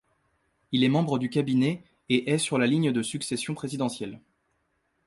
[0.71, 4.19] Il est membre du cabinet et est sur la ligne de succession présidentielle.